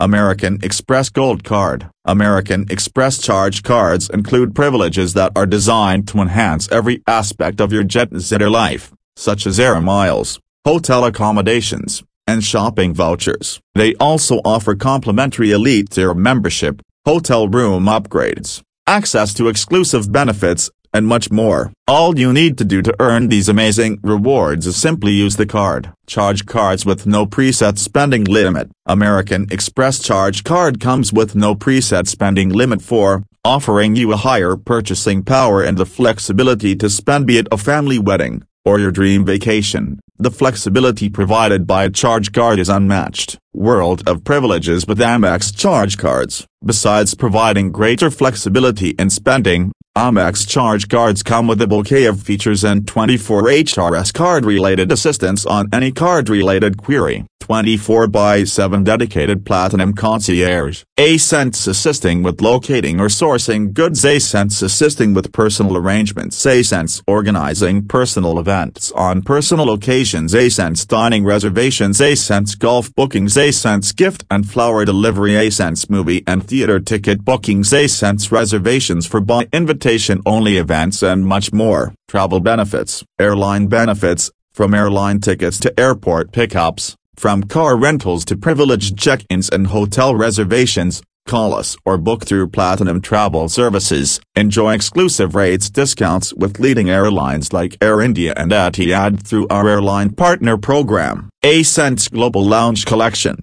American 0.00 0.58
Express 0.62 1.10
Gold 1.10 1.44
Card 1.44 1.90
American 2.06 2.64
Express 2.70 3.18
charge 3.18 3.62
cards 3.62 4.08
include 4.08 4.54
privileges 4.54 5.12
that 5.12 5.30
are 5.36 5.44
designed 5.44 6.08
to 6.08 6.20
enhance 6.20 6.72
every 6.72 7.02
aspect 7.06 7.60
of 7.60 7.70
your 7.70 7.84
jet-setter 7.84 8.48
life, 8.48 8.92
such 9.14 9.46
as 9.46 9.60
air 9.60 9.78
miles, 9.78 10.40
hotel 10.64 11.04
accommodations, 11.04 12.02
and 12.26 12.42
shopping 12.42 12.94
vouchers. 12.94 13.60
They 13.74 13.94
also 13.96 14.36
offer 14.42 14.74
complimentary 14.74 15.52
Elite 15.52 15.90
Tier 15.90 16.14
membership, 16.14 16.80
hotel 17.04 17.46
room 17.46 17.84
upgrades, 17.84 18.62
access 18.86 19.34
to 19.34 19.48
exclusive 19.48 20.10
benefits, 20.10 20.70
and 20.92 21.06
much 21.06 21.30
more. 21.30 21.72
All 21.86 22.18
you 22.18 22.32
need 22.32 22.58
to 22.58 22.64
do 22.64 22.82
to 22.82 22.94
earn 23.00 23.28
these 23.28 23.48
amazing 23.48 23.98
rewards 24.02 24.66
is 24.66 24.76
simply 24.76 25.12
use 25.12 25.36
the 25.36 25.46
card. 25.46 25.92
Charge 26.06 26.46
cards 26.46 26.86
with 26.86 27.06
no 27.06 27.26
preset 27.26 27.78
spending 27.78 28.24
limit. 28.24 28.70
American 28.86 29.46
Express 29.50 29.98
Charge 29.98 30.44
Card 30.44 30.80
comes 30.80 31.12
with 31.12 31.34
no 31.34 31.54
preset 31.54 32.06
spending 32.06 32.48
limit 32.48 32.82
for, 32.82 33.24
offering 33.44 33.96
you 33.96 34.12
a 34.12 34.16
higher 34.16 34.56
purchasing 34.56 35.22
power 35.22 35.62
and 35.62 35.78
the 35.78 35.86
flexibility 35.86 36.76
to 36.76 36.90
spend 36.90 37.26
be 37.26 37.38
it 37.38 37.48
a 37.50 37.56
family 37.56 37.98
wedding, 37.98 38.42
or 38.64 38.78
your 38.78 38.90
dream 38.90 39.24
vacation. 39.24 39.98
The 40.18 40.30
flexibility 40.30 41.08
provided 41.08 41.66
by 41.66 41.84
a 41.84 41.90
charge 41.90 42.32
card 42.32 42.58
is 42.58 42.68
unmatched. 42.68 43.38
World 43.54 44.06
of 44.06 44.22
privileges 44.22 44.86
with 44.86 44.98
Amex 44.98 45.56
charge 45.56 45.96
cards. 45.96 46.46
Besides 46.62 47.14
providing 47.14 47.72
greater 47.72 48.10
flexibility 48.10 48.90
in 48.90 49.08
spending, 49.08 49.72
Amex 49.96 50.48
charge 50.48 50.88
cards 50.88 51.24
come 51.24 51.48
with 51.48 51.60
a 51.60 51.66
bouquet 51.66 52.04
of 52.04 52.22
features 52.22 52.62
and 52.62 52.86
24 52.86 53.42
HRS 53.42 54.14
card-related 54.14 54.92
assistance 54.92 55.44
on 55.44 55.68
any 55.72 55.90
card-related 55.90 56.76
query. 56.76 57.24
24 57.50 58.06
by 58.06 58.44
7 58.44 58.84
dedicated 58.84 59.44
Platinum 59.44 59.92
Concierge. 59.92 60.84
Ascents 60.96 61.66
assisting 61.66 62.22
with 62.22 62.40
locating 62.40 63.00
or 63.00 63.08
sourcing 63.08 63.72
goods 63.72 64.04
Ascents 64.04 64.62
assisting 64.62 65.14
with 65.14 65.32
personal 65.32 65.76
arrangements 65.76 66.46
Ascents 66.46 67.02
organizing 67.08 67.88
personal 67.88 68.38
events 68.38 68.92
on 68.92 69.22
personal 69.22 69.72
occasions 69.72 70.32
Ascents 70.32 70.86
dining 70.86 71.24
reservations 71.24 72.00
Ascents 72.00 72.54
golf 72.54 72.94
bookings 72.94 73.36
Ascents 73.36 73.90
gift 73.90 74.24
and 74.30 74.48
flower 74.48 74.84
delivery 74.84 75.34
Ascents 75.34 75.90
movie 75.90 76.22
and 76.28 76.46
theater 76.46 76.78
ticket 76.78 77.24
bookings 77.24 77.72
Ascents 77.72 78.30
reservations 78.30 79.08
for 79.08 79.20
by 79.20 79.48
invitation-only 79.52 80.56
events 80.56 81.02
and 81.02 81.26
much 81.26 81.52
more. 81.52 81.94
Travel 82.06 82.38
benefits, 82.38 83.02
airline 83.18 83.66
benefits, 83.66 84.30
from 84.52 84.72
airline 84.72 85.18
tickets 85.20 85.58
to 85.58 85.80
airport 85.80 86.32
pickups, 86.32 86.96
from 87.20 87.44
car 87.44 87.76
rentals 87.76 88.24
to 88.24 88.34
privileged 88.34 88.96
check-ins 88.96 89.50
and 89.50 89.66
hotel 89.66 90.16
reservations, 90.16 91.02
call 91.26 91.54
us 91.54 91.76
or 91.84 91.98
book 91.98 92.24
through 92.24 92.48
Platinum 92.48 93.02
Travel 93.02 93.50
Services. 93.50 94.18
Enjoy 94.34 94.72
exclusive 94.72 95.34
rates 95.34 95.68
discounts 95.68 96.32
with 96.32 96.58
leading 96.58 96.88
airlines 96.88 97.52
like 97.52 97.76
Air 97.82 98.00
India 98.00 98.32
and 98.38 98.50
Etihad 98.52 99.22
through 99.22 99.46
our 99.48 99.68
airline 99.68 100.14
partner 100.14 100.56
program, 100.56 101.28
Ascents 101.44 102.08
Global 102.08 102.42
Lounge 102.42 102.86
Collection. 102.86 103.42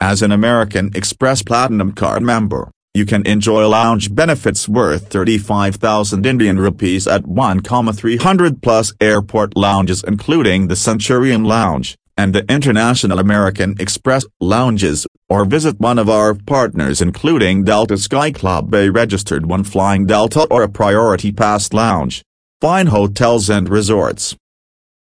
As 0.00 0.22
an 0.22 0.30
American 0.30 0.92
Express 0.94 1.42
Platinum 1.42 1.92
Card 1.92 2.22
member, 2.22 2.70
you 2.94 3.04
can 3.04 3.26
enjoy 3.26 3.66
lounge 3.66 4.14
benefits 4.14 4.68
worth 4.68 5.08
35,000 5.08 6.24
Indian 6.24 6.60
rupees 6.60 7.08
at 7.08 7.26
1,300 7.26 8.62
plus 8.62 8.92
airport 9.00 9.56
lounges 9.56 10.04
including 10.06 10.68
the 10.68 10.76
Centurion 10.76 11.42
Lounge, 11.42 11.96
and 12.22 12.32
the 12.32 12.48
International 12.48 13.18
American 13.18 13.74
Express 13.80 14.24
lounges, 14.40 15.08
or 15.28 15.44
visit 15.44 15.80
one 15.80 15.98
of 15.98 16.08
our 16.08 16.34
partners 16.34 17.02
including 17.02 17.64
Delta 17.64 17.98
Sky 17.98 18.30
Club 18.30 18.72
a 18.76 18.90
registered 18.90 19.44
one 19.44 19.64
flying 19.64 20.06
Delta 20.06 20.46
or 20.48 20.62
a 20.62 20.68
Priority 20.68 21.32
Pass 21.32 21.72
lounge. 21.72 22.22
Fine 22.60 22.86
hotels 22.86 23.50
and 23.50 23.68
resorts. 23.68 24.36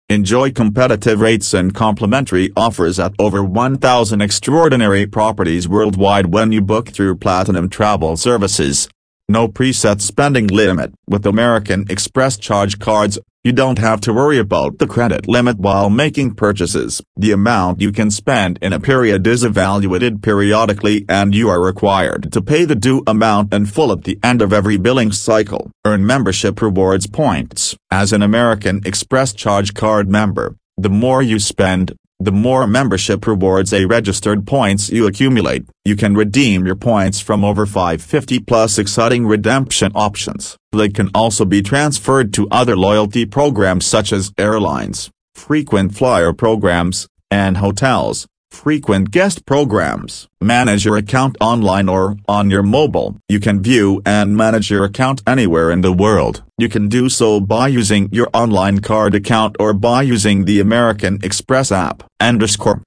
Enjoy 0.07 0.49
competitive 0.49 1.19
rates 1.19 1.53
and 1.53 1.75
complimentary 1.75 2.53
offers 2.55 2.97
at 2.99 3.11
over 3.19 3.43
1,000 3.43 4.21
extraordinary 4.21 5.05
properties 5.05 5.67
worldwide 5.67 6.27
when 6.27 6.53
you 6.53 6.61
book 6.61 6.87
through 6.87 7.17
Platinum 7.17 7.67
Travel 7.67 8.15
Services. 8.15 8.87
No 9.31 9.47
preset 9.47 10.01
spending 10.01 10.47
limit. 10.47 10.91
With 11.07 11.23
American 11.23 11.85
Express 11.87 12.35
charge 12.35 12.79
cards, 12.79 13.19
you 13.43 13.51
don't 13.51 13.77
have 13.77 14.01
to 14.01 14.11
worry 14.11 14.39
about 14.39 14.79
the 14.79 14.87
credit 14.87 15.27
limit 15.27 15.59
while 15.59 15.91
making 15.91 16.33
purchases. 16.33 16.99
The 17.15 17.31
amount 17.31 17.79
you 17.79 17.91
can 17.91 18.09
spend 18.09 18.57
in 18.59 18.73
a 18.73 18.79
period 18.79 19.27
is 19.27 19.43
evaluated 19.43 20.23
periodically 20.23 21.05
and 21.07 21.35
you 21.35 21.47
are 21.47 21.61
required 21.61 22.31
to 22.31 22.41
pay 22.41 22.65
the 22.65 22.73
due 22.73 23.03
amount 23.05 23.53
in 23.53 23.67
full 23.67 23.91
at 23.91 24.03
the 24.03 24.17
end 24.23 24.41
of 24.41 24.51
every 24.51 24.77
billing 24.77 25.11
cycle. 25.11 25.69
Earn 25.85 26.07
membership 26.07 26.59
rewards 26.59 27.05
points. 27.05 27.77
As 27.91 28.11
an 28.11 28.23
American 28.23 28.81
Express 28.83 29.31
charge 29.33 29.75
card 29.75 30.09
member, 30.09 30.55
the 30.75 30.89
more 30.89 31.21
you 31.21 31.37
spend, 31.37 31.95
the 32.21 32.31
more 32.33 32.67
membership 32.67 33.25
rewards 33.25 33.71
a 33.71 33.85
registered 33.85 34.45
points 34.45 34.89
you 34.89 35.07
accumulate, 35.07 35.65
you 35.85 35.95
can 35.95 36.15
redeem 36.15 36.65
your 36.65 36.75
points 36.75 37.21
from 37.21 37.45
over 37.45 37.65
550 37.65 38.39
plus 38.39 38.77
exciting 38.77 39.25
redemption 39.25 39.93
options. 39.95 40.57
They 40.73 40.89
can 40.89 41.09
also 41.15 41.45
be 41.45 41.61
transferred 41.61 42.33
to 42.33 42.49
other 42.51 42.75
loyalty 42.75 43.25
programs 43.25 43.85
such 43.85 44.11
as 44.11 44.33
airlines, 44.37 45.09
frequent 45.33 45.95
flyer 45.95 46.33
programs, 46.33 47.07
and 47.31 47.57
hotels. 47.57 48.27
Frequent 48.51 49.11
guest 49.11 49.45
programs. 49.45 50.27
Manage 50.41 50.83
your 50.83 50.97
account 50.97 51.37
online 51.39 51.87
or 51.87 52.17
on 52.27 52.49
your 52.49 52.63
mobile. 52.63 53.15
You 53.29 53.39
can 53.39 53.61
view 53.61 54.01
and 54.05 54.35
manage 54.35 54.69
your 54.69 54.83
account 54.83 55.21
anywhere 55.25 55.71
in 55.71 55.81
the 55.81 55.93
world. 55.93 56.43
You 56.57 56.67
can 56.67 56.89
do 56.89 57.07
so 57.07 57.39
by 57.39 57.69
using 57.69 58.09
your 58.11 58.27
online 58.33 58.79
card 58.79 59.15
account 59.15 59.55
or 59.59 59.73
by 59.73 60.01
using 60.01 60.43
the 60.43 60.59
American 60.59 61.19
Express 61.23 61.71
app. 61.71 62.03
Underscore. 62.19 62.81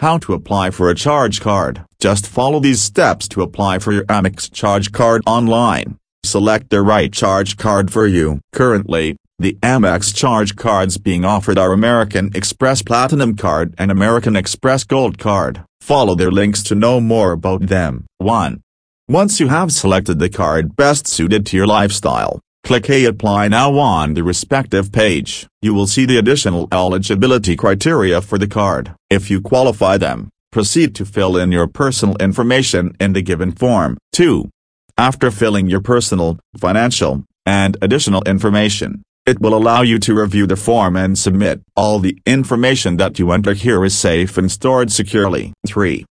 How 0.00 0.18
to 0.18 0.34
apply 0.34 0.70
for 0.70 0.90
a 0.90 0.94
charge 0.94 1.40
card. 1.40 1.84
Just 1.98 2.26
follow 2.26 2.60
these 2.60 2.82
steps 2.82 3.28
to 3.28 3.42
apply 3.42 3.78
for 3.78 3.92
your 3.92 4.04
Amex 4.04 4.52
charge 4.52 4.92
card 4.92 5.22
online. 5.26 5.98
Select 6.24 6.68
the 6.68 6.82
right 6.82 7.12
charge 7.12 7.56
card 7.56 7.90
for 7.90 8.06
you. 8.06 8.40
Currently, 8.52 9.16
the 9.40 9.56
Amex 9.62 10.14
charge 10.14 10.54
cards 10.54 10.98
being 10.98 11.24
offered 11.24 11.58
are 11.58 11.72
American 11.72 12.30
Express 12.34 12.82
Platinum 12.82 13.36
Card 13.36 13.74
and 13.78 13.90
American 13.90 14.36
Express 14.36 14.84
Gold 14.84 15.16
Card. 15.16 15.64
Follow 15.80 16.14
their 16.14 16.30
links 16.30 16.62
to 16.64 16.74
know 16.74 17.00
more 17.00 17.32
about 17.32 17.68
them. 17.68 18.04
1. 18.18 18.60
Once 19.08 19.40
you 19.40 19.48
have 19.48 19.72
selected 19.72 20.18
the 20.18 20.28
card 20.28 20.76
best 20.76 21.06
suited 21.06 21.46
to 21.46 21.56
your 21.56 21.66
lifestyle, 21.66 22.38
click 22.64 22.90
a 22.90 23.06
Apply 23.06 23.48
Now 23.48 23.78
on 23.78 24.12
the 24.12 24.22
respective 24.22 24.92
page. 24.92 25.46
You 25.62 25.72
will 25.72 25.86
see 25.86 26.04
the 26.04 26.18
additional 26.18 26.68
eligibility 26.70 27.56
criteria 27.56 28.20
for 28.20 28.36
the 28.36 28.46
card. 28.46 28.94
If 29.08 29.30
you 29.30 29.40
qualify 29.40 29.96
them, 29.96 30.28
proceed 30.52 30.94
to 30.96 31.06
fill 31.06 31.38
in 31.38 31.50
your 31.50 31.66
personal 31.66 32.14
information 32.16 32.94
in 33.00 33.14
the 33.14 33.22
given 33.22 33.52
form. 33.52 33.96
2. 34.12 34.50
After 34.98 35.30
filling 35.30 35.66
your 35.70 35.80
personal, 35.80 36.38
financial, 36.58 37.24
and 37.46 37.78
additional 37.80 38.22
information, 38.26 39.02
it 39.30 39.40
will 39.40 39.54
allow 39.54 39.82
you 39.82 39.98
to 40.00 40.20
review 40.20 40.46
the 40.46 40.56
form 40.56 40.96
and 40.96 41.16
submit. 41.16 41.62
All 41.76 42.00
the 42.00 42.18
information 42.26 42.96
that 42.96 43.18
you 43.20 43.30
enter 43.30 43.54
here 43.54 43.84
is 43.84 43.96
safe 43.96 44.36
and 44.36 44.50
stored 44.50 44.90
securely. 44.90 45.52
3. 45.68 46.04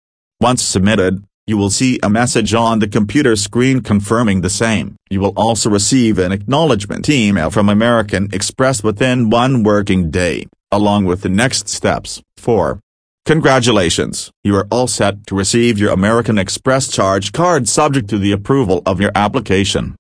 Once 0.40 0.62
submitted, 0.62 1.24
you 1.46 1.56
will 1.56 1.70
see 1.70 1.98
a 2.02 2.10
message 2.10 2.52
on 2.52 2.80
the 2.80 2.88
computer 2.88 3.34
screen 3.36 3.80
confirming 3.80 4.42
the 4.42 4.50
same. 4.50 4.96
You 5.08 5.20
will 5.20 5.32
also 5.36 5.70
receive 5.70 6.18
an 6.18 6.32
acknowledgement 6.32 7.08
email 7.08 7.50
from 7.50 7.68
American 7.68 8.28
Express 8.32 8.82
within 8.82 9.30
one 9.30 9.62
working 9.62 10.10
day, 10.10 10.46
along 10.70 11.06
with 11.06 11.22
the 11.22 11.30
next 11.30 11.68
steps. 11.68 12.20
4. 12.36 12.80
Congratulations! 13.24 14.30
You 14.44 14.56
are 14.56 14.68
all 14.70 14.88
set 14.88 15.26
to 15.28 15.34
receive 15.34 15.78
your 15.78 15.92
American 15.92 16.36
Express 16.36 16.88
charge 16.88 17.32
card 17.32 17.68
subject 17.68 18.10
to 18.10 18.18
the 18.18 18.32
approval 18.32 18.82
of 18.84 19.00
your 19.00 19.12
application. 19.14 19.94